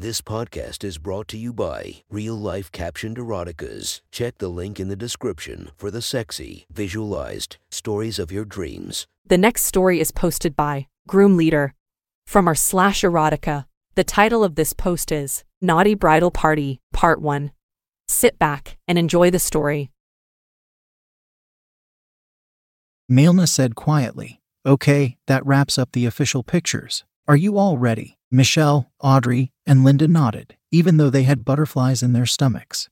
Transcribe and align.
This 0.00 0.22
podcast 0.22 0.82
is 0.82 0.96
brought 0.96 1.28
to 1.28 1.36
you 1.36 1.52
by 1.52 1.96
Real 2.08 2.34
Life 2.34 2.72
Captioned 2.72 3.18
Eroticas. 3.18 4.00
Check 4.10 4.38
the 4.38 4.48
link 4.48 4.80
in 4.80 4.88
the 4.88 4.96
description 4.96 5.72
for 5.76 5.90
the 5.90 6.00
sexy, 6.00 6.64
visualized 6.72 7.58
stories 7.70 8.18
of 8.18 8.32
your 8.32 8.46
dreams. 8.46 9.06
The 9.26 9.36
next 9.36 9.64
story 9.64 10.00
is 10.00 10.10
posted 10.10 10.56
by 10.56 10.86
Groom 11.06 11.36
Leader 11.36 11.74
from 12.26 12.48
our 12.48 12.54
slash 12.54 13.02
erotica. 13.02 13.66
The 13.94 14.02
title 14.02 14.42
of 14.42 14.54
this 14.54 14.72
post 14.72 15.12
is 15.12 15.44
Naughty 15.60 15.94
Bridal 15.94 16.30
Party, 16.30 16.80
Part 16.94 17.20
1. 17.20 17.50
Sit 18.08 18.38
back 18.38 18.78
and 18.88 18.96
enjoy 18.96 19.30
the 19.30 19.38
story. 19.38 19.90
Milna 23.12 23.46
said 23.46 23.74
quietly, 23.74 24.40
Okay, 24.64 25.18
that 25.26 25.44
wraps 25.44 25.76
up 25.76 25.92
the 25.92 26.06
official 26.06 26.42
pictures. 26.42 27.04
Are 27.30 27.36
you 27.36 27.58
all 27.58 27.78
ready? 27.78 28.18
Michelle, 28.28 28.90
Audrey, 28.98 29.52
and 29.64 29.84
Linda 29.84 30.08
nodded, 30.08 30.56
even 30.72 30.96
though 30.96 31.10
they 31.10 31.22
had 31.22 31.44
butterflies 31.44 32.02
in 32.02 32.12
their 32.12 32.26
stomachs. 32.26 32.88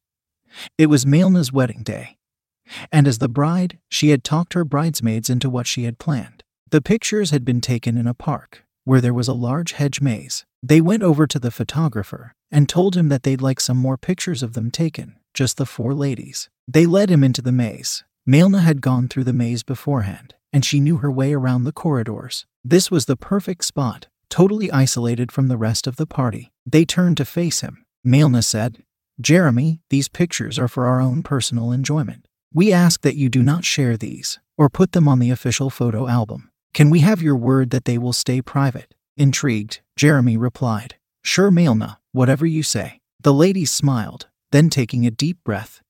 It 0.78 0.86
was 0.86 1.04
Milna's 1.04 1.52
wedding 1.52 1.82
day. 1.82 2.18
And 2.92 3.08
as 3.08 3.18
the 3.18 3.28
bride, 3.28 3.80
she 3.88 4.10
had 4.10 4.22
talked 4.22 4.54
her 4.54 4.64
bridesmaids 4.64 5.28
into 5.28 5.50
what 5.50 5.66
she 5.66 5.82
had 5.82 5.98
planned. 5.98 6.44
The 6.70 6.80
pictures 6.80 7.30
had 7.30 7.44
been 7.44 7.60
taken 7.60 7.98
in 7.98 8.06
a 8.06 8.14
park, 8.14 8.64
where 8.84 9.00
there 9.00 9.12
was 9.12 9.26
a 9.26 9.32
large 9.32 9.72
hedge 9.72 10.00
maze. 10.00 10.46
They 10.62 10.80
went 10.80 11.02
over 11.02 11.26
to 11.26 11.40
the 11.40 11.50
photographer 11.50 12.32
and 12.48 12.68
told 12.68 12.96
him 12.96 13.08
that 13.08 13.24
they'd 13.24 13.42
like 13.42 13.58
some 13.58 13.76
more 13.76 13.98
pictures 13.98 14.44
of 14.44 14.52
them 14.52 14.70
taken, 14.70 15.16
just 15.34 15.56
the 15.56 15.66
four 15.66 15.94
ladies. 15.94 16.48
They 16.68 16.86
led 16.86 17.10
him 17.10 17.24
into 17.24 17.42
the 17.42 17.50
maze. 17.50 18.04
Milna 18.24 18.60
had 18.60 18.82
gone 18.82 19.08
through 19.08 19.24
the 19.24 19.32
maze 19.32 19.64
beforehand, 19.64 20.36
and 20.52 20.64
she 20.64 20.78
knew 20.78 20.98
her 20.98 21.10
way 21.10 21.34
around 21.34 21.64
the 21.64 21.72
corridors. 21.72 22.46
This 22.62 22.88
was 22.88 23.06
the 23.06 23.16
perfect 23.16 23.64
spot, 23.64 24.06
totally 24.30 24.70
isolated 24.70 25.32
from 25.32 25.48
the 25.48 25.56
rest 25.56 25.86
of 25.86 25.96
the 25.96 26.06
party. 26.06 26.52
They 26.66 26.84
turned 26.84 27.16
to 27.18 27.24
face 27.24 27.60
him. 27.60 27.84
Milna 28.06 28.44
said, 28.44 28.82
Jeremy, 29.20 29.80
these 29.90 30.08
pictures 30.08 30.58
are 30.58 30.68
for 30.68 30.86
our 30.86 31.00
own 31.00 31.22
personal 31.22 31.72
enjoyment. 31.72 32.26
We 32.52 32.72
ask 32.72 33.02
that 33.02 33.16
you 33.16 33.28
do 33.28 33.42
not 33.42 33.64
share 33.64 33.96
these 33.96 34.38
or 34.56 34.68
put 34.68 34.92
them 34.92 35.08
on 35.08 35.18
the 35.18 35.30
official 35.30 35.70
photo 35.70 36.08
album. 36.08 36.50
Can 36.74 36.90
we 36.90 37.00
have 37.00 37.22
your 37.22 37.36
word 37.36 37.70
that 37.70 37.84
they 37.84 37.98
will 37.98 38.12
stay 38.12 38.40
private? 38.40 38.94
Intrigued, 39.16 39.80
Jeremy 39.96 40.36
replied, 40.36 40.96
Sure, 41.22 41.50
Milna, 41.50 41.96
whatever 42.12 42.46
you 42.46 42.62
say. 42.62 43.00
The 43.20 43.34
ladies 43.34 43.70
smiled, 43.70 44.28
then 44.52 44.70
taking 44.70 45.04
a 45.04 45.10
deep 45.10 45.38
breath, 45.44 45.82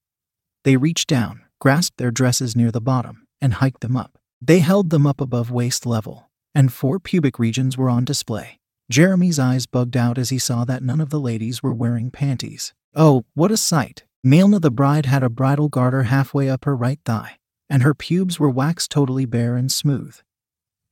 they 0.64 0.76
reached 0.76 1.08
down, 1.08 1.42
grasped 1.60 1.98
their 1.98 2.10
dresses 2.10 2.56
near 2.56 2.70
the 2.70 2.80
bottom, 2.80 3.26
and 3.40 3.54
hiked 3.54 3.80
them 3.80 3.96
up. 3.96 4.18
They 4.40 4.58
held 4.58 4.90
them 4.90 5.06
up 5.06 5.20
above 5.20 5.50
waist 5.50 5.86
level, 5.86 6.27
and 6.54 6.72
four 6.72 6.98
pubic 6.98 7.38
regions 7.38 7.76
were 7.76 7.90
on 7.90 8.04
display. 8.04 8.58
Jeremy's 8.90 9.38
eyes 9.38 9.66
bugged 9.66 9.96
out 9.96 10.18
as 10.18 10.30
he 10.30 10.38
saw 10.38 10.64
that 10.64 10.82
none 10.82 11.00
of 11.00 11.10
the 11.10 11.20
ladies 11.20 11.62
were 11.62 11.74
wearing 11.74 12.10
panties. 12.10 12.72
Oh, 12.94 13.24
what 13.34 13.50
a 13.50 13.56
sight! 13.56 14.04
Milna 14.26 14.60
the 14.60 14.70
bride 14.70 15.06
had 15.06 15.22
a 15.22 15.28
bridal 15.28 15.68
garter 15.68 16.04
halfway 16.04 16.48
up 16.48 16.64
her 16.64 16.74
right 16.74 16.98
thigh, 17.04 17.38
and 17.68 17.82
her 17.82 17.94
pubes 17.94 18.40
were 18.40 18.50
waxed 18.50 18.90
totally 18.90 19.26
bare 19.26 19.56
and 19.56 19.70
smooth. 19.70 20.16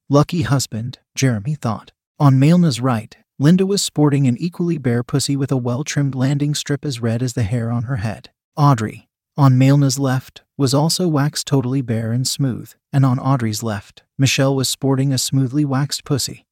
Lucky 0.08 0.42
husband, 0.42 0.98
Jeremy 1.14 1.54
thought. 1.54 1.92
On 2.18 2.34
Milna's 2.34 2.80
right, 2.80 3.16
Linda 3.38 3.66
was 3.66 3.82
sporting 3.82 4.26
an 4.26 4.36
equally 4.38 4.78
bare 4.78 5.02
pussy 5.02 5.36
with 5.36 5.50
a 5.50 5.56
well 5.56 5.84
trimmed 5.84 6.14
landing 6.14 6.54
strip 6.54 6.84
as 6.84 7.00
red 7.00 7.22
as 7.22 7.32
the 7.32 7.42
hair 7.42 7.70
on 7.70 7.84
her 7.84 7.96
head. 7.96 8.30
Audrey, 8.56 9.05
on 9.36 9.58
Milna's 9.58 9.98
left, 9.98 10.42
was 10.56 10.72
also 10.72 11.06
waxed 11.06 11.46
totally 11.46 11.82
bare 11.82 12.12
and 12.12 12.26
smooth, 12.26 12.72
and 12.92 13.04
on 13.04 13.18
Audrey's 13.18 13.62
left, 13.62 14.02
Michelle 14.16 14.56
was 14.56 14.68
sporting 14.68 15.12
a 15.12 15.18
smoothly 15.18 15.64
waxed 15.64 16.04
pussy. 16.04 16.46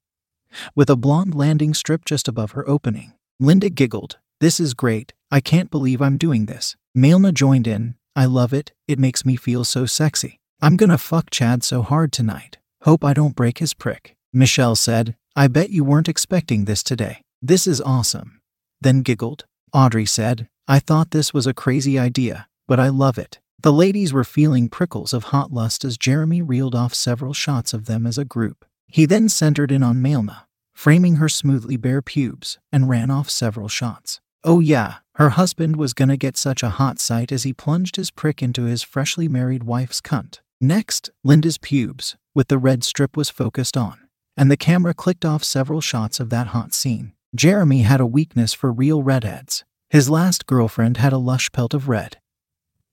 With 0.74 0.90
a 0.90 0.96
blonde 0.96 1.34
landing 1.34 1.74
strip 1.74 2.04
just 2.04 2.28
above 2.28 2.52
her 2.52 2.68
opening. 2.68 3.12
Linda 3.40 3.70
giggled, 3.70 4.18
This 4.40 4.60
is 4.60 4.74
great, 4.74 5.14
I 5.30 5.40
can't 5.40 5.70
believe 5.70 6.02
I'm 6.02 6.18
doing 6.18 6.46
this. 6.46 6.76
Milna 6.96 7.32
joined 7.32 7.66
in, 7.66 7.94
I 8.14 8.26
love 8.26 8.52
it, 8.52 8.72
it 8.86 8.98
makes 8.98 9.24
me 9.24 9.36
feel 9.36 9.64
so 9.64 9.86
sexy. 9.86 10.38
I'm 10.60 10.76
gonna 10.76 10.98
fuck 10.98 11.30
Chad 11.30 11.64
so 11.64 11.82
hard 11.82 12.12
tonight. 12.12 12.58
Hope 12.82 13.04
I 13.04 13.14
don't 13.14 13.34
break 13.34 13.58
his 13.58 13.74
prick. 13.74 14.14
Michelle 14.32 14.76
said, 14.76 15.16
I 15.34 15.48
bet 15.48 15.70
you 15.70 15.84
weren't 15.84 16.08
expecting 16.08 16.64
this 16.64 16.82
today. 16.82 17.22
This 17.40 17.66
is 17.66 17.80
awesome. 17.80 18.40
Then 18.80 19.02
giggled. 19.02 19.46
Audrey 19.72 20.06
said, 20.06 20.48
I 20.68 20.78
thought 20.78 21.10
this 21.10 21.34
was 21.34 21.46
a 21.46 21.54
crazy 21.54 21.98
idea, 21.98 22.46
but 22.66 22.80
I 22.80 22.88
love 22.88 23.18
it. 23.18 23.40
The 23.62 23.72
ladies 23.72 24.12
were 24.12 24.24
feeling 24.24 24.68
prickles 24.68 25.14
of 25.14 25.24
hot 25.24 25.52
lust 25.52 25.84
as 25.84 25.96
Jeremy 25.96 26.42
reeled 26.42 26.74
off 26.74 26.92
several 26.92 27.32
shots 27.32 27.72
of 27.72 27.86
them 27.86 28.06
as 28.06 28.18
a 28.18 28.24
group. 28.24 28.64
He 28.86 29.06
then 29.06 29.28
centered 29.28 29.72
in 29.72 29.82
on 29.82 30.02
Milna, 30.02 30.42
framing 30.74 31.16
her 31.16 31.28
smoothly 31.28 31.76
bare 31.76 32.02
pubes, 32.02 32.58
and 32.70 32.88
ran 32.88 33.10
off 33.10 33.30
several 33.30 33.68
shots. 33.68 34.20
Oh, 34.44 34.60
yeah, 34.60 34.96
her 35.14 35.30
husband 35.30 35.76
was 35.76 35.94
gonna 35.94 36.18
get 36.18 36.36
such 36.36 36.62
a 36.62 36.70
hot 36.70 36.98
sight 36.98 37.32
as 37.32 37.44
he 37.44 37.52
plunged 37.52 37.96
his 37.96 38.10
prick 38.10 38.42
into 38.42 38.64
his 38.64 38.82
freshly 38.82 39.28
married 39.28 39.64
wife's 39.64 40.00
cunt. 40.00 40.40
Next, 40.60 41.10
Linda's 41.24 41.56
pubes, 41.56 42.16
with 42.34 42.48
the 42.48 42.58
red 42.58 42.84
strip, 42.84 43.16
was 43.16 43.30
focused 43.30 43.76
on, 43.76 43.98
and 44.36 44.50
the 44.50 44.56
camera 44.56 44.92
clicked 44.92 45.24
off 45.24 45.42
several 45.42 45.80
shots 45.80 46.20
of 46.20 46.30
that 46.30 46.48
hot 46.48 46.74
scene. 46.74 47.12
Jeremy 47.34 47.82
had 47.82 48.00
a 48.00 48.06
weakness 48.06 48.52
for 48.52 48.70
real 48.70 49.02
redheads. 49.02 49.64
His 49.88 50.10
last 50.10 50.46
girlfriend 50.46 50.98
had 50.98 51.12
a 51.12 51.18
lush 51.18 51.50
pelt 51.52 51.74
of 51.74 51.88
red, 51.88 52.18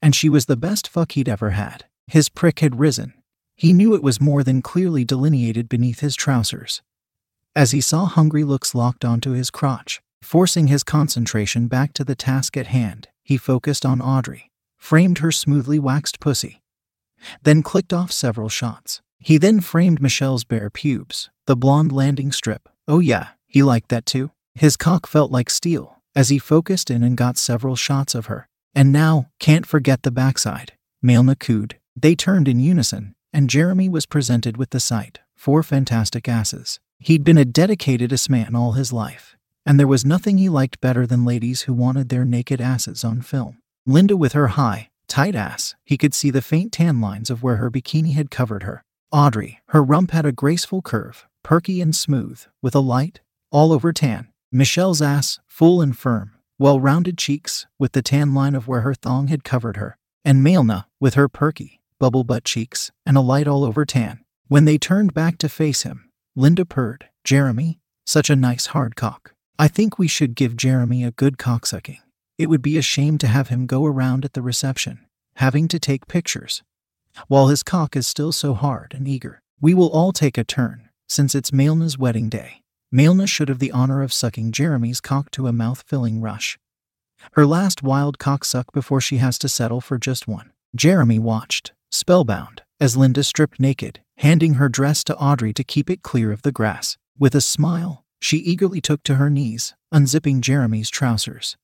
and 0.02 0.16
she 0.16 0.30
was 0.30 0.46
the 0.46 0.58
best 0.58 0.88
fuck 0.88 1.14
he'd 1.14 1.30
ever 1.30 1.52
had. 1.52 1.86
His 2.08 2.30
prick 2.30 2.60
had 2.60 2.80
risen. 2.80 3.14
He 3.56 3.74
knew 3.74 3.94
it 3.94 4.04
was 4.04 4.20
more 4.20 4.44
than 4.44 4.62
clearly 4.62 5.06
delineated 5.06 5.70
beneath 5.70 6.00
his 6.00 6.16
trousers. 6.16 6.82
As 7.56 7.72
he 7.72 7.82
saw 7.82 8.06
hungry 8.06 8.44
looks 8.44 8.74
locked 8.74 9.06
onto 9.06 9.32
his 9.32 9.52
crotch, 9.52 10.02
forcing 10.22 10.68
his 10.68 10.84
concentration 10.84 11.68
back 11.68 11.94
to 11.94 12.04
the 12.04 12.16
task 12.16 12.58
at 12.58 12.68
hand, 12.68 13.10
he 13.24 13.38
focused 13.38 13.86
on 13.86 14.02
Audrey, 14.02 14.52
framed 14.78 15.20
her 15.20 15.32
smoothly 15.32 15.78
waxed 15.78 16.20
pussy, 16.20 16.62
then 17.44 17.62
clicked 17.62 17.94
off 17.94 18.12
several 18.12 18.50
shots. 18.50 19.02
He 19.20 19.38
then 19.38 19.62
framed 19.62 20.02
Michelle's 20.02 20.44
bare 20.44 20.70
pubes, 20.70 21.30
the 21.46 21.56
blonde 21.56 21.92
landing 21.92 22.32
strip. 22.32 22.68
Oh, 22.88 23.00
yeah, 23.00 23.30
he 23.46 23.62
liked 23.62 23.90
that 23.90 24.06
too. 24.06 24.32
His 24.56 24.76
cock 24.76 25.06
felt 25.06 25.32
like 25.32 25.50
steel 25.50 25.98
as 26.16 26.30
he 26.30 26.40
focused 26.40 26.90
in 26.90 27.04
and 27.04 27.16
got 27.16 27.38
several 27.38 27.76
shots 27.76 28.16
of 28.16 28.26
her. 28.26 28.48
And 28.74 28.92
now, 28.92 29.30
can't 29.40 29.66
forget 29.66 30.04
the 30.04 30.12
backside. 30.12 30.74
Male 31.02 31.24
cooed. 31.36 31.78
They 31.96 32.16
turned 32.16 32.48
in 32.48 32.60
unison, 32.60 33.16
and 33.34 33.50
Jeremy 33.50 33.90
was 33.90 34.06
presented 34.06 34.58
with 34.58 34.70
the 34.70 34.80
sight 34.80 35.20
four 35.36 35.64
fantastic 35.64 36.30
asses. 36.30 36.80
He'd 37.00 37.24
been 37.24 37.38
a 37.38 37.46
dedicated 37.46 38.14
ass 38.14 38.30
man 38.30 38.56
all 38.56 38.74
his 38.74 38.94
life, 38.94 39.36
and 39.66 39.80
there 39.80 39.88
was 39.88 40.06
nothing 40.06 40.38
he 40.38 40.50
liked 40.50 40.80
better 40.80 41.08
than 41.08 41.26
ladies 41.26 41.64
who 41.64 41.74
wanted 41.74 42.10
their 42.10 42.24
naked 42.24 42.62
asses 42.62 43.04
on 43.04 43.24
film. 43.24 43.58
Linda 43.88 44.16
with 44.16 44.34
her 44.34 44.50
high, 44.50 44.90
tight 45.08 45.36
ass, 45.36 45.74
he 45.84 45.98
could 45.98 46.14
see 46.14 46.30
the 46.30 46.44
faint 46.44 46.74
tan 46.74 47.02
lines 47.02 47.32
of 47.32 47.42
where 47.42 47.56
her 47.56 47.72
bikini 47.72 48.14
had 48.14 48.30
covered 48.30 48.62
her. 48.62 48.84
Audrey, 49.12 49.60
her 49.70 49.84
rump 49.84 50.12
had 50.12 50.28
a 50.28 50.32
graceful 50.32 50.84
curve, 50.84 51.26
perky 51.42 51.82
and 51.82 51.96
smooth, 51.96 52.44
with 52.62 52.76
a 52.76 52.80
light, 52.80 53.22
all 53.50 53.74
over 53.74 53.92
tan. 53.92 54.28
Michelle's 54.52 55.02
ass, 55.02 55.40
full 55.48 55.82
and 55.82 55.98
firm, 55.98 56.34
well 56.62 56.80
rounded 56.80 57.18
cheeks, 57.18 57.66
with 57.80 57.94
the 57.94 58.04
tan 58.04 58.36
line 58.36 58.54
of 58.54 58.68
where 58.68 58.82
her 58.82 58.94
thong 58.94 59.30
had 59.30 59.44
covered 59.44 59.78
her, 59.78 59.98
and 60.24 60.46
Milna, 60.46 60.86
with 61.00 61.16
her 61.16 61.28
perky, 61.28 61.82
bubble 61.98 62.24
butt 62.24 62.44
cheeks, 62.44 62.92
and 63.04 63.18
a 63.18 63.22
light 63.22 63.48
all 63.48 63.64
over 63.64 63.84
tan. 63.84 64.20
When 64.48 64.66
they 64.66 64.78
turned 64.78 65.12
back 65.12 65.40
to 65.40 65.50
face 65.50 65.82
him, 65.82 66.08
Linda 66.36 66.64
purred, 66.64 67.08
Jeremy, 67.24 67.80
such 68.06 68.30
a 68.30 68.36
nice 68.36 68.68
hard 68.68 68.96
cock. 68.96 69.34
I 69.58 69.68
think 69.68 69.98
we 69.98 70.08
should 70.08 70.36
give 70.36 70.56
Jeremy 70.56 71.04
a 71.04 71.10
good 71.10 71.40
cocksucking. 71.40 71.98
It 72.38 72.48
would 72.48 72.62
be 72.62 72.78
a 72.78 72.84
shame 72.84 73.18
to 73.18 73.28
have 73.28 73.48
him 73.48 73.66
go 73.66 73.84
around 73.88 74.24
at 74.24 74.34
the 74.34 74.44
reception, 74.44 75.00
having 75.38 75.68
to 75.68 75.80
take 75.80 76.06
pictures, 76.06 76.62
while 77.28 77.48
his 77.48 77.64
cock 77.64 77.96
is 77.96 78.06
still 78.06 78.32
so 78.32 78.54
hard 78.54 78.94
and 78.96 79.08
eager. 79.08 79.42
We 79.60 79.74
will 79.74 79.90
all 79.90 80.12
take 80.12 80.38
a 80.38 80.44
turn, 80.44 80.90
since 81.10 81.34
it's 81.34 81.52
Milna's 81.52 81.98
wedding 81.98 82.30
day. 82.30 82.61
Milna 82.94 83.28
should 83.28 83.48
have 83.48 83.60
the 83.60 83.72
honor 83.72 84.02
of 84.02 84.12
sucking 84.12 84.52
Jeremy's 84.52 85.00
cock 85.00 85.32
to 85.32 85.48
a 85.48 85.54
mouth 85.54 85.84
filling 85.88 86.20
rush. 86.20 86.60
Her 87.34 87.46
last 87.46 87.82
wild 87.84 88.20
cock 88.20 88.44
suck 88.44 88.74
before 88.74 89.00
she 89.00 89.18
has 89.18 89.38
to 89.40 89.48
settle 89.48 89.80
for 89.80 89.98
just 89.98 90.28
one. 90.28 90.52
Jeremy 90.76 91.20
watched, 91.20 91.72
spellbound, 91.92 92.64
as 92.80 92.98
Linda 92.98 93.24
stripped 93.24 93.60
naked, 93.60 94.02
handing 94.18 94.56
her 94.56 94.68
dress 94.68 95.04
to 95.06 95.16
Audrey 95.18 95.54
to 95.54 95.64
keep 95.64 95.90
it 95.90 96.02
clear 96.02 96.32
of 96.32 96.42
the 96.42 96.52
grass. 96.52 96.98
With 97.18 97.36
a 97.36 97.42
smile, 97.42 98.04
she 98.20 98.38
eagerly 98.38 98.82
took 98.82 99.04
to 99.04 99.16
her 99.16 99.30
knees, 99.30 99.74
unzipping 99.94 100.42
Jeremy's 100.42 100.90
trousers. 100.90 101.58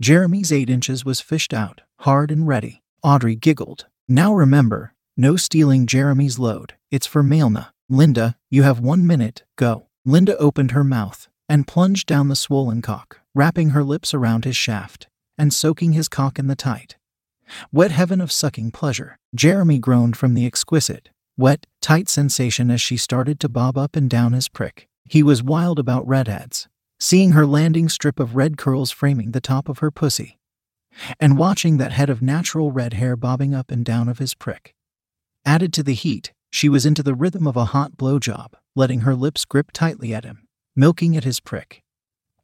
Jeremy's 0.00 0.52
eight 0.52 0.70
inches 0.70 1.04
was 1.04 1.20
fished 1.20 1.52
out, 1.52 1.80
hard 2.00 2.30
and 2.30 2.46
ready. 2.46 2.82
Audrey 3.02 3.34
giggled. 3.34 3.86
Now 4.08 4.32
remember, 4.32 4.94
no 5.16 5.36
stealing 5.36 5.86
Jeremy's 5.86 6.38
load. 6.38 6.74
It's 6.90 7.06
for 7.06 7.22
Milna. 7.22 7.70
Linda, 7.88 8.36
you 8.50 8.62
have 8.62 8.80
one 8.80 9.06
minute, 9.06 9.42
go. 9.56 9.86
Linda 10.04 10.36
opened 10.38 10.72
her 10.72 10.82
mouth 10.82 11.28
and 11.48 11.66
plunged 11.66 12.08
down 12.08 12.26
the 12.26 12.34
swollen 12.34 12.82
cock, 12.82 13.20
wrapping 13.34 13.70
her 13.70 13.84
lips 13.84 14.12
around 14.12 14.44
his 14.44 14.56
shaft 14.56 15.06
and 15.38 15.52
soaking 15.52 15.92
his 15.92 16.08
cock 16.08 16.38
in 16.38 16.48
the 16.48 16.56
tight, 16.56 16.96
wet 17.70 17.92
heaven 17.92 18.20
of 18.20 18.32
sucking 18.32 18.72
pleasure. 18.72 19.18
Jeremy 19.34 19.78
groaned 19.78 20.16
from 20.16 20.34
the 20.34 20.44
exquisite, 20.44 21.10
wet, 21.36 21.66
tight 21.80 22.08
sensation 22.08 22.70
as 22.70 22.80
she 22.80 22.96
started 22.96 23.38
to 23.40 23.48
bob 23.48 23.78
up 23.78 23.94
and 23.94 24.10
down 24.10 24.32
his 24.32 24.48
prick. 24.48 24.88
He 25.08 25.22
was 25.22 25.42
wild 25.42 25.78
about 25.78 26.06
redheads, 26.06 26.68
seeing 26.98 27.32
her 27.32 27.46
landing 27.46 27.88
strip 27.88 28.18
of 28.18 28.34
red 28.34 28.56
curls 28.56 28.90
framing 28.90 29.30
the 29.30 29.40
top 29.40 29.68
of 29.68 29.78
her 29.78 29.90
pussy, 29.90 30.38
and 31.20 31.38
watching 31.38 31.76
that 31.76 31.92
head 31.92 32.10
of 32.10 32.22
natural 32.22 32.72
red 32.72 32.94
hair 32.94 33.14
bobbing 33.16 33.54
up 33.54 33.70
and 33.70 33.84
down 33.84 34.08
of 34.08 34.18
his 34.18 34.34
prick. 34.34 34.74
Added 35.44 35.72
to 35.74 35.82
the 35.82 35.94
heat, 35.94 36.32
she 36.52 36.68
was 36.68 36.84
into 36.84 37.02
the 37.02 37.14
rhythm 37.14 37.46
of 37.48 37.56
a 37.56 37.66
hot 37.66 37.96
blowjob, 37.96 38.52
letting 38.76 39.00
her 39.00 39.14
lips 39.14 39.44
grip 39.46 39.72
tightly 39.72 40.14
at 40.14 40.24
him, 40.24 40.46
milking 40.76 41.16
at 41.16 41.24
his 41.24 41.40
prick. 41.40 41.82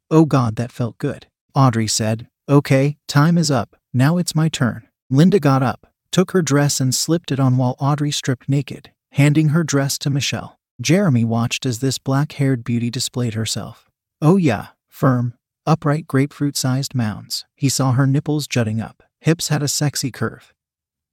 Oh 0.09 0.25
God, 0.25 0.55
that 0.55 0.71
felt 0.71 0.97
good. 0.97 1.27
Audrey 1.53 1.87
said, 1.87 2.27
Okay, 2.49 2.97
time 3.07 3.37
is 3.37 3.51
up. 3.51 3.75
Now 3.93 4.17
it's 4.17 4.33
my 4.33 4.49
turn. 4.49 4.87
Linda 5.11 5.39
got 5.39 5.61
up, 5.61 5.93
took 6.11 6.31
her 6.31 6.41
dress, 6.41 6.79
and 6.79 6.93
slipped 6.93 7.31
it 7.31 7.39
on 7.39 7.57
while 7.57 7.75
Audrey 7.79 8.09
stripped 8.09 8.49
naked, 8.49 8.91
handing 9.11 9.49
her 9.49 9.63
dress 9.63 9.99
to 9.99 10.09
Michelle. 10.09 10.57
Jeremy 10.81 11.23
watched 11.23 11.65
as 11.65 11.79
this 11.79 11.99
black 11.99 12.31
haired 12.33 12.63
beauty 12.63 12.89
displayed 12.89 13.35
herself. 13.35 13.89
Oh, 14.21 14.37
yeah, 14.37 14.69
firm, 14.87 15.35
upright 15.67 16.07
grapefruit 16.07 16.57
sized 16.57 16.95
mounds. 16.95 17.45
He 17.55 17.69
saw 17.69 17.91
her 17.91 18.07
nipples 18.07 18.47
jutting 18.47 18.81
up, 18.81 19.03
hips 19.19 19.49
had 19.49 19.61
a 19.61 19.67
sexy 19.67 20.09
curve. 20.09 20.51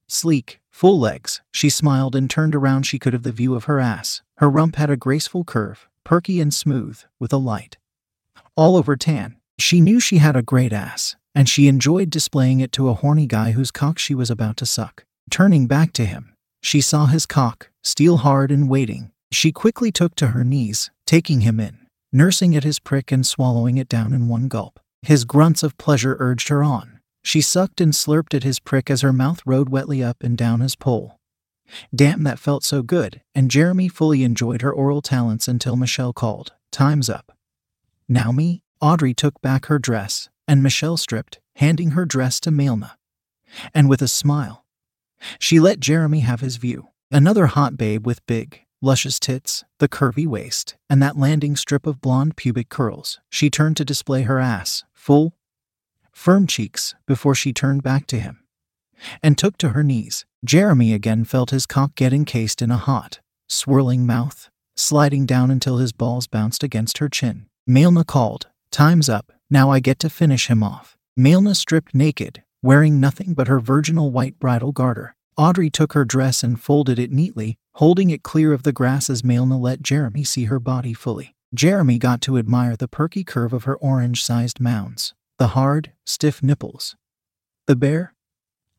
Sleek, 0.09 0.61
full 0.77 1.01
legs, 1.01 1.41
she 1.53 1.71
smiled 1.71 2.15
and 2.15 2.29
turned 2.29 2.55
around. 2.55 2.83
She 2.83 2.99
could 2.99 3.15
have 3.15 3.23
the 3.23 3.33
view 3.33 3.55
of 3.55 3.65
her 3.65 3.81
ass. 3.81 4.21
Her 4.37 4.51
rump 4.51 4.77
had 4.77 4.91
a 4.91 4.97
graceful 4.97 5.43
curve, 5.43 5.89
perky 6.05 6.39
and 6.39 6.53
smooth, 6.53 7.01
with 7.19 7.33
a 7.33 7.39
light. 7.39 7.79
All 8.57 8.77
over 8.77 8.95
tan. 8.95 9.37
She 9.59 9.81
knew 9.81 9.99
she 10.01 10.19
had 10.19 10.37
a 10.37 10.43
great 10.43 10.75
ass, 10.75 11.17
and 11.35 11.49
she 11.49 11.67
enjoyed 11.67 12.11
displaying 12.11 12.61
it 12.61 12.73
to 12.73 12.91
a 12.91 12.95
horny 12.95 13.27
guy 13.27 13.53
whose 13.53 13.71
cock 13.71 13.99
she 13.99 14.15
was 14.15 14.31
about 14.31 14.59
to 14.59 14.67
suck. 14.67 15.07
Turning 15.31 15.67
back 15.67 15.95
to 15.95 16.05
him, 16.05 16.35
she 16.63 16.83
saw 16.83 17.07
his 17.07 17.25
cock, 17.25 17.71
steel 17.83 18.19
hard 18.19 18.51
and 18.51 18.69
waiting. 18.69 19.13
She 19.33 19.53
quickly 19.53 19.91
took 19.91 20.15
to 20.17 20.29
her 20.29 20.45
knees, 20.45 20.91
taking 21.07 21.41
him 21.41 21.59
in, 21.59 21.87
nursing 22.13 22.55
at 22.55 22.65
his 22.65 22.79
prick 22.79 23.11
and 23.11 23.27
swallowing 23.27 23.79
it 23.79 23.89
down 23.89 24.13
in 24.13 24.29
one 24.29 24.47
gulp. 24.47 24.79
His 25.01 25.25
grunts 25.25 25.63
of 25.63 25.79
pleasure 25.79 26.17
urged 26.21 26.49
her 26.49 26.63
on. 26.63 26.96
She 27.27 27.41
sucked 27.41 27.81
and 27.81 27.93
slurped 27.93 28.35
at 28.35 28.45
his 28.45 28.61
prick 28.61 28.89
as 28.89 29.01
her 29.01 29.13
mouth 29.13 29.43
rode 29.45 29.69
wetly 29.69 30.01
up 30.01 30.23
and 30.23 30.39
down 30.39 30.61
his 30.61 30.77
pole. 30.77 31.19
Damn, 31.93 32.23
that 32.23 32.39
felt 32.39 32.63
so 32.63 32.83
good, 32.83 33.21
and 33.35 33.51
Jeremy 33.51 33.89
fully 33.89 34.23
enjoyed 34.23 34.63
her 34.63 34.73
oral 34.73 35.03
talents 35.03 35.49
until 35.49 35.75
Michelle 35.75 36.13
called. 36.13 36.53
Time's 36.71 37.11
up. 37.11 37.37
Now 38.09 38.31
me? 38.31 38.63
Audrey 38.81 39.13
took 39.13 39.41
back 39.41 39.67
her 39.67 39.81
dress, 39.81 40.29
and 40.47 40.63
Michelle 40.63 40.97
stripped, 40.97 41.41
handing 41.57 41.91
her 41.91 42.05
dress 42.05 42.39
to 42.39 42.53
Mailna. 42.53 42.93
And 43.75 43.89
with 43.89 44.03
a 44.03 44.09
smile, 44.09 44.65
she 45.41 45.59
let 45.59 45.81
Jeremy 45.81 46.21
have 46.21 46.43
his 46.43 46.59
view. 46.59 46.91
Another 47.11 47.47
hot 47.47 47.77
babe 47.77 48.07
with 48.07 48.25
big, 48.27 48.61
luscious 48.81 49.19
tits, 49.19 49.65
the 49.81 49.89
curvy 49.89 50.29
waist, 50.29 50.77
and 50.89 51.03
that 51.03 51.19
landing 51.19 51.57
strip 51.57 51.89
of 51.89 52.01
blonde 52.01 52.37
pubic 52.37 52.69
curls. 52.69 53.19
She 53.29 53.51
turned 53.51 53.77
to 53.79 53.85
display 53.85 54.23
her 54.23 54.39
ass, 54.39 54.85
full, 54.93 55.35
firm 56.17 56.47
cheeks, 56.47 56.95
before 57.07 57.35
she 57.35 57.53
turned 57.53 57.83
back 57.83 58.07
to 58.07 58.19
him 58.19 58.41
and 59.23 59.37
took 59.37 59.59
to 59.59 59.69
her 59.71 59.85
knees. 59.85 60.25
Jeremy 60.45 60.93
again 60.93 61.25
felt 61.25 61.51
his 61.51 61.67
cock 61.67 61.95
get 61.95 62.13
encased 62.13 62.63
in 62.63 62.71
a 62.71 62.77
hot, 62.77 63.21
swirling 63.49 64.07
mouth, 64.07 64.49
sliding 64.75 65.27
down 65.27 65.51
until 65.51 65.77
his 65.77 65.93
balls 65.93 66.27
bounced 66.27 66.63
against 66.63 66.99
her 66.99 67.09
chin. 67.09 67.47
Mailna 67.69 68.05
called, 68.07 68.47
Time's 68.71 69.09
up, 69.09 69.33
now 69.51 69.71
I 69.71 69.79
get 69.81 69.99
to 70.01 70.11
finish 70.11 70.49
him 70.49 70.63
off. 70.63 70.97
Mailna 71.19 71.55
stripped 71.55 71.95
naked, 71.95 72.43
wearing 72.63 72.99
nothing 72.99 73.35
but 73.35 73.49
her 73.49 73.61
virginal 73.61 74.11
white 74.11 74.39
bridal 74.39 74.73
garter. 74.73 75.15
Audrey 75.37 75.71
took 75.71 75.93
her 75.93 76.05
dress 76.05 76.43
and 76.43 76.61
folded 76.61 76.99
it 76.99 77.13
neatly, 77.13 77.59
holding 77.75 78.11
it 78.11 78.23
clear 78.23 78.53
of 78.53 78.63
the 78.63 78.73
grass 78.73 79.11
as 79.11 79.23
Mailna 79.23 79.61
let 79.61 79.83
Jeremy 79.83 80.25
see 80.25 80.45
her 80.45 80.59
body 80.59 80.95
fully. 80.95 81.35
Jeremy 81.55 81.99
got 81.99 82.21
to 82.23 82.39
admire 82.39 82.75
the 82.77 82.89
perky 82.89 83.23
curve 83.23 83.53
of 83.53 83.65
her 83.65 83.77
orange 83.77 84.23
sized 84.23 84.61
mounds, 84.61 85.15
the 85.39 85.49
hard, 85.49 85.93
stiff 86.05 86.43
nipples, 86.43 86.97
the 87.67 87.77
bare, 87.77 88.15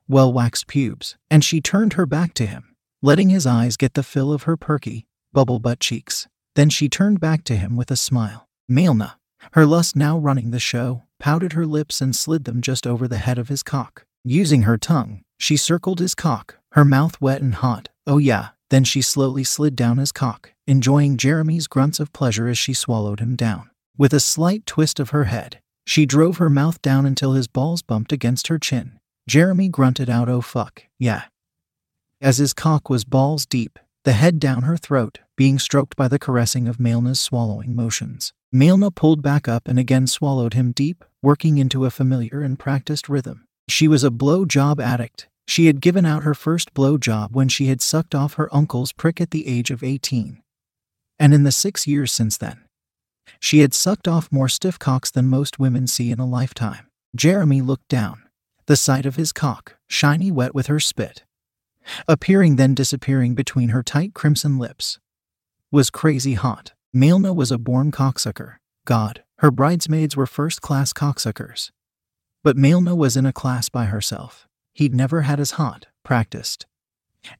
well 0.07 0.31
waxed 0.31 0.67
pubes, 0.67 1.17
and 1.29 1.43
she 1.43 1.61
turned 1.61 1.93
her 1.93 2.05
back 2.05 2.33
to 2.35 2.45
him, 2.45 2.75
letting 3.01 3.29
his 3.29 3.45
eyes 3.45 3.77
get 3.77 3.93
the 3.93 4.03
fill 4.03 4.31
of 4.31 4.43
her 4.43 4.57
perky, 4.57 5.05
bubble 5.33 5.59
butt 5.59 5.79
cheeks. 5.79 6.27
Then 6.55 6.69
she 6.69 6.89
turned 6.89 7.19
back 7.19 7.43
to 7.45 7.55
him 7.55 7.75
with 7.75 7.91
a 7.91 7.95
smile. 7.95 8.47
Mailna, 8.69 9.15
her 9.53 9.65
lust 9.65 9.95
now 9.95 10.17
running 10.17 10.51
the 10.51 10.59
show, 10.59 11.03
pouted 11.19 11.53
her 11.53 11.65
lips 11.65 12.01
and 12.01 12.15
slid 12.15 12.45
them 12.45 12.61
just 12.61 12.87
over 12.87 13.07
the 13.07 13.17
head 13.17 13.37
of 13.37 13.49
his 13.49 13.63
cock. 13.63 14.05
Using 14.23 14.63
her 14.63 14.77
tongue, 14.77 15.21
she 15.37 15.55
circled 15.57 15.99
his 15.99 16.15
cock, 16.15 16.57
her 16.71 16.83
mouth 16.83 17.19
wet 17.21 17.41
and 17.41 17.55
hot. 17.55 17.89
Oh, 18.05 18.17
yeah. 18.17 18.49
Then 18.69 18.83
she 18.83 19.01
slowly 19.01 19.43
slid 19.43 19.75
down 19.75 19.97
his 19.97 20.11
cock, 20.11 20.51
enjoying 20.65 21.15
Jeremy's 21.17 21.67
grunts 21.67 21.99
of 21.99 22.11
pleasure 22.11 22.47
as 22.47 22.57
she 22.57 22.73
swallowed 22.73 23.19
him 23.19 23.35
down. 23.35 23.69
With 23.97 24.13
a 24.13 24.19
slight 24.19 24.65
twist 24.65 24.99
of 24.99 25.11
her 25.11 25.25
head, 25.25 25.61
she 25.87 26.05
drove 26.05 26.35
her 26.37 26.49
mouth 26.49 26.81
down 26.81 27.05
until 27.05 27.31
his 27.31 27.47
balls 27.47 27.81
bumped 27.81 28.11
against 28.11 28.47
her 28.47 28.59
chin. 28.59 28.99
Jeremy 29.25 29.69
grunted 29.69 30.09
out, 30.09 30.27
oh 30.27 30.41
fuck, 30.41 30.83
yeah. 30.99 31.23
As 32.21 32.39
his 32.39 32.53
cock 32.53 32.89
was 32.89 33.05
balls 33.05 33.45
deep, 33.45 33.79
the 34.03 34.11
head 34.11 34.37
down 34.37 34.63
her 34.63 34.75
throat, 34.75 35.19
being 35.37 35.57
stroked 35.57 35.95
by 35.95 36.09
the 36.09 36.19
caressing 36.19 36.67
of 36.67 36.77
Mailna's 36.77 37.21
swallowing 37.21 37.73
motions. 37.73 38.33
Mailna 38.53 38.93
pulled 38.93 39.21
back 39.21 39.47
up 39.47 39.65
and 39.65 39.79
again 39.79 40.07
swallowed 40.07 40.53
him 40.55 40.73
deep, 40.73 41.05
working 41.21 41.57
into 41.57 41.85
a 41.85 41.89
familiar 41.89 42.41
and 42.41 42.59
practiced 42.59 43.07
rhythm. 43.07 43.45
She 43.69 43.87
was 43.87 44.03
a 44.03 44.11
blow 44.11 44.43
job 44.45 44.81
addict. 44.81 45.29
She 45.47 45.67
had 45.67 45.79
given 45.79 46.05
out 46.05 46.23
her 46.23 46.33
first 46.33 46.73
blow 46.73 46.97
job 46.97 47.33
when 47.33 47.47
she 47.47 47.67
had 47.67 47.81
sucked 47.81 48.13
off 48.13 48.33
her 48.33 48.53
uncle's 48.53 48.91
prick 48.91 49.21
at 49.21 49.31
the 49.31 49.47
age 49.47 49.71
of 49.71 49.83
18. 49.83 50.41
And 51.17 51.33
in 51.33 51.43
the 51.43 51.51
six 51.53 51.87
years 51.87 52.11
since 52.11 52.37
then, 52.37 52.66
she 53.39 53.59
had 53.59 53.73
sucked 53.73 54.07
off 54.07 54.31
more 54.31 54.49
stiff 54.49 54.79
cocks 54.79 55.11
than 55.11 55.27
most 55.27 55.59
women 55.59 55.87
see 55.87 56.11
in 56.11 56.19
a 56.19 56.25
lifetime. 56.25 56.87
Jeremy 57.15 57.61
looked 57.61 57.87
down, 57.87 58.23
the 58.65 58.75
sight 58.75 59.05
of 59.05 59.15
his 59.15 59.31
cock, 59.31 59.77
shiny 59.87 60.31
wet 60.31 60.53
with 60.53 60.67
her 60.67 60.79
spit, 60.79 61.23
appearing 62.07 62.55
then 62.55 62.73
disappearing 62.73 63.33
between 63.35 63.69
her 63.69 63.83
tight 63.83 64.13
crimson 64.13 64.57
lips, 64.57 64.99
was 65.71 65.89
crazy 65.89 66.33
hot. 66.33 66.73
Mailna 66.95 67.35
was 67.35 67.51
a 67.51 67.57
born 67.57 67.91
cocksucker. 67.91 68.55
God, 68.85 69.23
her 69.39 69.51
bridesmaids 69.51 70.15
were 70.15 70.25
first 70.25 70.61
class 70.61 70.93
cocksuckers. 70.93 71.71
But 72.43 72.57
Mailna 72.57 72.95
was 72.95 73.17
in 73.17 73.25
a 73.25 73.33
class 73.33 73.67
by 73.69 73.85
herself. 73.85 74.47
He'd 74.73 74.93
never 74.93 75.23
had 75.23 75.39
as 75.39 75.51
hot, 75.51 75.87
practiced, 76.03 76.65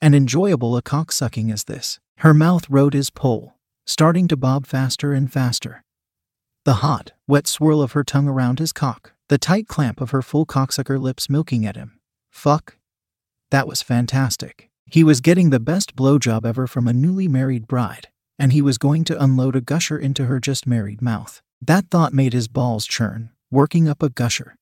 and 0.02 0.14
enjoyable 0.14 0.76
a 0.76 0.82
cocksucking 0.82 1.52
as 1.52 1.64
this. 1.66 2.00
Her 2.18 2.34
mouth 2.34 2.70
rode 2.70 2.94
his 2.94 3.10
pole, 3.10 3.57
starting 3.88 4.28
to 4.28 4.36
bob 4.36 4.68
faster 4.68 5.14
and 5.14 5.32
faster. 5.32 5.82
The 6.66 6.76
hot, 6.76 7.14
wet 7.26 7.48
swirl 7.48 7.82
of 7.82 7.94
her 7.94 8.04
tongue 8.04 8.28
around 8.28 8.60
his 8.60 8.74
cock, 8.74 9.14
the 9.30 9.38
tight 9.38 9.70
clamp 9.70 10.02
of 10.02 10.12
her 10.12 10.22
full 10.22 10.46
cocksucker 10.46 11.00
lips 11.00 11.30
milking 11.30 11.66
at 11.66 11.78
him. 11.78 11.98
Fuck. 12.30 12.78
That 13.50 13.66
was 13.66 13.82
fantastic. 13.82 14.70
He 14.86 15.06
was 15.06 15.22
getting 15.22 15.50
the 15.50 15.62
best 15.62 15.96
blowjob 15.96 16.46
ever 16.46 16.68
from 16.68 16.88
a 16.88 16.94
newly 16.94 17.30
married 17.30 17.66
bride, 17.66 18.10
and 18.38 18.52
he 18.52 18.62
was 18.62 18.78
going 18.78 19.06
to 19.06 19.24
unload 19.24 19.56
a 19.56 19.62
gusher 19.62 19.98
into 19.98 20.26
her 20.26 20.42
just 20.42 20.68
married 20.68 21.02
mouth. 21.02 21.42
That 21.62 21.90
thought 21.90 22.14
made 22.14 22.34
his 22.34 22.50
balls 22.50 22.86
churn, 22.86 23.30
working 23.50 23.88
up 23.88 24.04
a 24.04 24.10
gusher. 24.10 24.58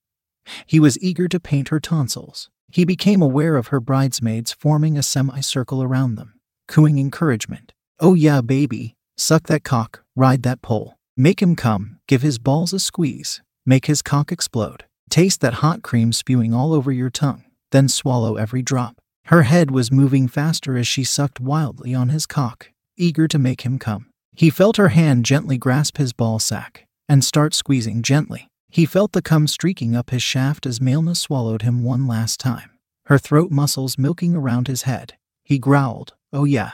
He 0.67 0.79
was 0.79 0.99
eager 1.01 1.27
to 1.27 1.39
paint 1.39 1.69
her 1.69 1.79
tonsils. 1.79 2.49
He 2.71 2.85
became 2.85 3.23
aware 3.23 3.55
of 3.55 3.67
her 3.67 3.79
bridesmaids 3.79 4.51
forming 4.51 4.97
a 4.97 5.03
semicircle 5.03 5.81
around 5.81 6.15
them, 6.15 6.39
cooing 6.67 6.99
encouragement. 6.99 7.73
Oh, 7.99 8.13
yeah, 8.13 8.41
baby. 8.41 8.94
Suck 9.17 9.47
that 9.47 9.63
cock, 9.63 10.03
ride 10.15 10.43
that 10.43 10.61
pole. 10.61 10.95
Make 11.15 11.41
him 11.41 11.55
come, 11.55 11.99
give 12.07 12.21
his 12.21 12.37
balls 12.37 12.73
a 12.73 12.79
squeeze, 12.79 13.41
make 13.65 13.85
his 13.85 14.01
cock 14.01 14.31
explode. 14.31 14.83
Taste 15.09 15.39
that 15.41 15.55
hot 15.55 15.81
cream 15.81 16.11
spewing 16.11 16.53
all 16.53 16.73
over 16.73 16.91
your 16.91 17.09
tongue, 17.09 17.45
then 17.71 17.87
swallow 17.87 18.35
every 18.35 18.61
drop. 18.61 18.97
Her 19.25 19.43
head 19.43 19.71
was 19.71 19.91
moving 19.91 20.27
faster 20.27 20.77
as 20.77 20.87
she 20.87 21.03
sucked 21.03 21.39
wildly 21.39 21.93
on 21.93 22.09
his 22.09 22.25
cock, 22.25 22.71
eager 22.97 23.27
to 23.29 23.39
make 23.39 23.61
him 23.61 23.79
come. 23.79 24.09
He 24.35 24.49
felt 24.49 24.75
her 24.75 24.89
hand 24.89 25.25
gently 25.25 25.57
grasp 25.57 25.97
his 25.97 26.11
ball 26.11 26.39
sack 26.39 26.85
and 27.07 27.23
start 27.23 27.53
squeezing 27.53 28.01
gently. 28.01 28.49
He 28.69 28.85
felt 28.85 29.13
the 29.13 29.21
cum 29.21 29.47
streaking 29.47 29.95
up 29.95 30.09
his 30.09 30.21
shaft 30.21 30.65
as 30.65 30.79
Mailna 30.79 31.15
swallowed 31.15 31.61
him 31.61 31.83
one 31.83 32.05
last 32.05 32.41
time, 32.41 32.71
her 33.05 33.17
throat 33.17 33.49
muscles 33.49 33.97
milking 33.97 34.35
around 34.35 34.67
his 34.67 34.81
head. 34.81 35.13
He 35.45 35.57
growled, 35.57 36.15
Oh 36.33 36.43
yeah. 36.43 36.71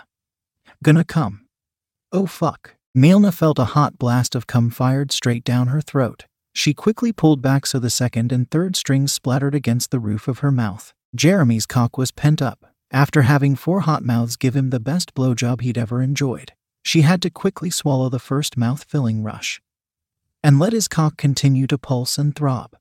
Gonna 0.81 1.03
come. 1.03 1.45
Oh 2.13 2.25
fuck. 2.25 2.75
Mailna 2.97 3.33
felt 3.33 3.57
a 3.57 3.71
hot 3.73 3.97
blast 3.97 4.35
of 4.35 4.45
cum 4.45 4.69
fired 4.69 5.11
straight 5.11 5.45
down 5.45 5.67
her 5.67 5.79
throat. 5.79 6.25
She 6.53 6.73
quickly 6.73 7.13
pulled 7.13 7.41
back 7.41 7.65
so 7.65 7.79
the 7.79 7.89
second 7.89 8.33
and 8.33 8.51
third 8.51 8.75
strings 8.75 9.13
splattered 9.13 9.55
against 9.55 9.91
the 9.91 9.99
roof 9.99 10.27
of 10.27 10.39
her 10.39 10.51
mouth. 10.51 10.93
Jeremy's 11.15 11.65
cock 11.65 11.97
was 11.97 12.11
pent 12.11 12.41
up. 12.41 12.65
After 12.91 13.21
having 13.21 13.55
four 13.55 13.81
hot 13.81 14.03
mouths 14.03 14.35
give 14.35 14.55
him 14.55 14.69
the 14.69 14.79
best 14.81 15.13
blowjob 15.13 15.61
he'd 15.61 15.77
ever 15.77 16.01
enjoyed, 16.01 16.51
she 16.83 17.01
had 17.01 17.21
to 17.21 17.29
quickly 17.29 17.69
swallow 17.69 18.09
the 18.09 18.19
first 18.19 18.57
mouth 18.57 18.83
filling 18.83 19.23
rush 19.23 19.61
and 20.43 20.59
let 20.59 20.73
his 20.73 20.87
cock 20.87 21.17
continue 21.17 21.67
to 21.67 21.77
pulse 21.77 22.17
and 22.17 22.35
throb. 22.35 22.75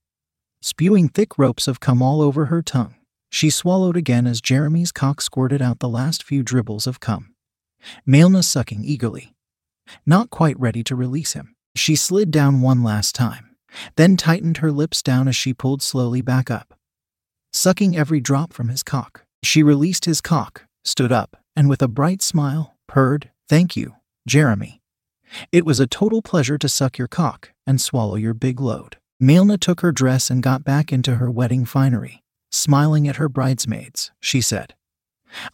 Spewing 0.63 1.09
thick 1.09 1.39
ropes 1.39 1.69
of 1.69 1.81
cum 1.81 2.03
all 2.03 2.21
over 2.21 2.47
her 2.47 2.63
tongue, 2.63 2.95
she 3.31 3.51
swallowed 3.51 3.97
again 3.97 4.27
as 4.27 4.41
Jeremy's 4.41 4.93
cock 4.93 5.21
squirted 5.21 5.63
out 5.63 5.79
the 5.79 5.89
last 5.89 6.23
few 6.23 6.43
dribbles 6.43 6.87
of 6.87 7.01
cum. 7.01 7.35
Mailna 8.07 8.45
sucking 8.45 8.85
eagerly, 8.85 9.35
not 10.07 10.31
quite 10.31 10.59
ready 10.59 10.83
to 10.85 10.97
release 10.97 11.33
him. 11.35 11.55
She 11.77 11.97
slid 11.97 12.31
down 12.31 12.61
one 12.61 12.83
last 12.83 13.15
time, 13.15 13.57
then 13.97 14.17
tightened 14.17 14.59
her 14.59 14.73
lips 14.73 15.03
down 15.03 15.29
as 15.29 15.37
she 15.37 15.55
pulled 15.55 15.83
slowly 15.83 16.21
back 16.21 16.51
up. 16.51 16.75
Sucking 17.53 17.97
every 17.97 18.21
drop 18.21 18.53
from 18.53 18.69
his 18.69 18.83
cock, 18.83 19.25
she 19.43 19.63
released 19.63 20.05
his 20.05 20.21
cock, 20.21 20.67
stood 20.85 21.13
up, 21.13 21.37
and 21.57 21.69
with 21.69 21.83
a 21.83 21.89
bright 21.89 22.23
smile, 22.23 22.77
purred, 22.87 23.31
Thank 23.49 23.77
you, 23.77 23.97
Jeremy. 24.27 24.81
It 25.53 25.65
was 25.65 25.81
a 25.81 25.87
total 25.87 26.23
pleasure 26.23 26.59
to 26.59 26.69
suck 26.69 26.99
your 26.99 27.09
cock 27.09 27.53
and 27.67 27.81
swallow 27.81 28.17
your 28.17 28.35
big 28.35 28.61
load. 28.61 28.97
Milna 29.23 29.59
took 29.59 29.81
her 29.81 29.93
dress 29.93 30.31
and 30.31 30.43
got 30.43 30.65
back 30.65 30.93
into 30.93 31.17
her 31.17 31.31
wedding 31.31 31.65
finery. 31.65 32.23
Smiling 32.53 33.07
at 33.07 33.17
her 33.17 33.29
bridesmaids, 33.29 34.11
she 34.21 34.41
said, 34.41 34.75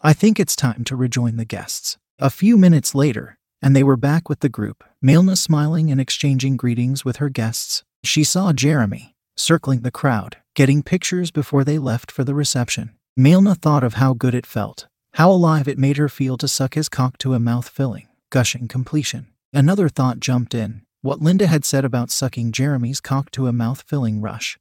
I 0.01 0.13
think 0.13 0.39
it's 0.39 0.55
time 0.55 0.83
to 0.85 0.95
rejoin 0.95 1.37
the 1.37 1.45
guests. 1.45 1.97
A 2.19 2.31
few 2.31 2.57
minutes 2.57 2.95
later, 2.95 3.37
and 3.61 3.75
they 3.75 3.83
were 3.83 3.95
back 3.95 4.27
with 4.27 4.39
the 4.39 4.49
group, 4.49 4.83
Milna 5.05 5.37
smiling 5.37 5.91
and 5.91 6.01
exchanging 6.01 6.57
greetings 6.57 7.05
with 7.05 7.17
her 7.17 7.29
guests. 7.29 7.83
She 8.03 8.23
saw 8.23 8.53
Jeremy, 8.53 9.15
circling 9.35 9.81
the 9.81 9.91
crowd, 9.91 10.37
getting 10.55 10.81
pictures 10.81 11.29
before 11.29 11.63
they 11.63 11.77
left 11.77 12.11
for 12.11 12.23
the 12.23 12.33
reception. 12.33 12.95
Milna 13.19 13.55
thought 13.55 13.83
of 13.83 13.95
how 13.95 14.15
good 14.15 14.33
it 14.33 14.47
felt, 14.47 14.87
how 15.13 15.29
alive 15.29 15.67
it 15.67 15.77
made 15.77 15.97
her 15.97 16.09
feel 16.09 16.37
to 16.37 16.47
suck 16.47 16.73
his 16.73 16.89
cock 16.89 17.19
to 17.19 17.35
a 17.35 17.39
mouth 17.39 17.69
filling, 17.69 18.07
gushing 18.31 18.67
completion. 18.67 19.27
Another 19.53 19.87
thought 19.87 20.19
jumped 20.19 20.55
in 20.55 20.81
what 21.03 21.21
Linda 21.21 21.45
had 21.45 21.65
said 21.65 21.85
about 21.85 22.09
sucking 22.09 22.51
Jeremy's 22.51 22.99
cock 22.99 23.29
to 23.31 23.45
a 23.45 23.53
mouth 23.53 23.83
filling 23.83 24.21
rush. 24.21 24.57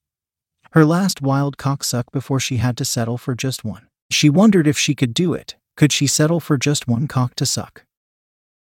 Her 0.72 0.84
last 0.84 1.22
wild 1.22 1.56
cock 1.56 1.84
suck 1.84 2.12
before 2.12 2.38
she 2.38 2.58
had 2.58 2.76
to 2.76 2.84
settle 2.84 3.16
for 3.16 3.34
just 3.34 3.64
one. 3.64 3.88
She 4.10 4.28
wondered 4.28 4.66
if 4.66 4.78
she 4.78 4.94
could 4.94 5.14
do 5.14 5.32
it. 5.32 5.56
Could 5.76 5.92
she 5.92 6.06
settle 6.06 6.40
for 6.40 6.56
just 6.56 6.88
one 6.88 7.06
cock 7.06 7.34
to 7.36 7.46
suck? 7.46 7.85